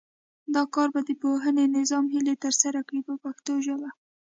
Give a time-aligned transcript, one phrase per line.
[0.55, 3.89] دا کار به د پوهنې نظام هیلې ترسره کړي په پښتو ژبه.